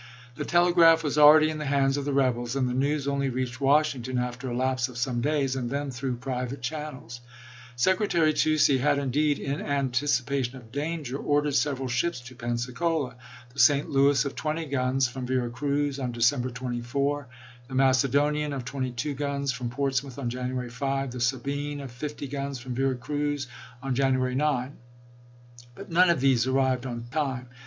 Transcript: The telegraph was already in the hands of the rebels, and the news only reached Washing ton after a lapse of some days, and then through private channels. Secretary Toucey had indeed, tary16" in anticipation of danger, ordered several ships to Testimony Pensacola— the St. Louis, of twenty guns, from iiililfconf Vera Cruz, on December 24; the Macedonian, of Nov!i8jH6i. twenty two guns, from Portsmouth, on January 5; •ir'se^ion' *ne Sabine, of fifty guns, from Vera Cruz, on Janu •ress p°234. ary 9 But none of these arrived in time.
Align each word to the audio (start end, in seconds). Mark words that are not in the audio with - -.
The 0.33 0.45
telegraph 0.45 1.03
was 1.03 1.15
already 1.15 1.51
in 1.51 1.59
the 1.59 1.65
hands 1.67 1.95
of 1.95 2.05
the 2.05 2.11
rebels, 2.11 2.55
and 2.55 2.67
the 2.67 2.73
news 2.73 3.07
only 3.07 3.29
reached 3.29 3.61
Washing 3.61 4.01
ton 4.01 4.17
after 4.17 4.49
a 4.49 4.57
lapse 4.57 4.87
of 4.89 4.97
some 4.97 5.21
days, 5.21 5.55
and 5.55 5.69
then 5.69 5.91
through 5.91 6.15
private 6.15 6.63
channels. 6.63 7.21
Secretary 7.75 8.33
Toucey 8.33 8.79
had 8.79 8.97
indeed, 8.97 9.37
tary16" 9.37 9.43
in 9.45 9.61
anticipation 9.61 10.57
of 10.57 10.71
danger, 10.71 11.17
ordered 11.19 11.53
several 11.53 11.87
ships 11.87 12.19
to 12.21 12.25
Testimony 12.33 12.49
Pensacola— 12.51 13.15
the 13.53 13.59
St. 13.59 13.91
Louis, 13.91 14.25
of 14.25 14.35
twenty 14.35 14.65
guns, 14.65 15.07
from 15.07 15.25
iiililfconf 15.25 15.27
Vera 15.27 15.49
Cruz, 15.51 15.99
on 15.99 16.11
December 16.11 16.49
24; 16.49 17.27
the 17.67 17.75
Macedonian, 17.75 18.53
of 18.53 18.61
Nov!i8jH6i. 18.61 18.65
twenty 18.71 18.91
two 18.93 19.13
guns, 19.13 19.51
from 19.51 19.69
Portsmouth, 19.69 20.17
on 20.17 20.31
January 20.31 20.71
5; 20.71 21.09
•ir'se^ion' 21.11 21.13
*ne 21.13 21.19
Sabine, 21.19 21.79
of 21.81 21.91
fifty 21.91 22.27
guns, 22.27 22.57
from 22.57 22.73
Vera 22.73 22.95
Cruz, 22.95 23.45
on 23.83 23.93
Janu 23.95 24.13
•ress 24.17 24.19
p°234. 24.19 24.23
ary 24.23 24.35
9 24.35 24.77
But 25.75 25.91
none 25.91 26.09
of 26.09 26.21
these 26.21 26.47
arrived 26.47 26.87
in 26.87 27.03
time. 27.11 27.49